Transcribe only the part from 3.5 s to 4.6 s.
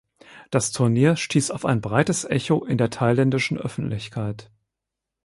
Öffentlichkeit.